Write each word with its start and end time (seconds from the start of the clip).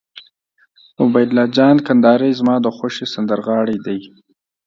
عبیدالله 1.03 1.45
جان 1.55 1.77
کندهاری 1.87 2.31
زما 2.39 2.55
د 2.61 2.67
خوښې 2.77 3.05
سندرغاړی 3.13 3.77
دي. 3.85 3.99